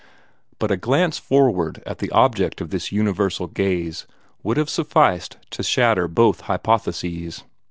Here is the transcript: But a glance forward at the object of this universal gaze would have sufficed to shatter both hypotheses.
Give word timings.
But 0.57 0.71
a 0.71 0.77
glance 0.77 1.19
forward 1.19 1.83
at 1.85 1.99
the 1.99 2.09
object 2.09 2.59
of 2.59 2.71
this 2.71 2.91
universal 2.91 3.45
gaze 3.45 4.07
would 4.41 4.57
have 4.57 4.67
sufficed 4.67 5.37
to 5.51 5.61
shatter 5.61 6.07
both 6.07 6.41
hypotheses. 6.41 7.43